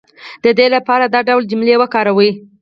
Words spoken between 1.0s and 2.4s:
دا ډول جملې وکاروئ